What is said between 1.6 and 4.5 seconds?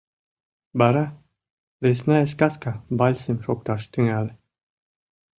«Лесная сказка» вальсым шокташ тӱҥале.